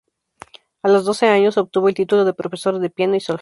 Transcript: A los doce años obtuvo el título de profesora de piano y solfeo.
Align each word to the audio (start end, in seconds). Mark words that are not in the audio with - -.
A 0.81 0.87
los 0.89 1.05
doce 1.05 1.27
años 1.27 1.57
obtuvo 1.59 1.87
el 1.87 1.93
título 1.93 2.25
de 2.25 2.33
profesora 2.33 2.79
de 2.79 2.89
piano 2.89 3.15
y 3.15 3.19
solfeo. 3.19 3.29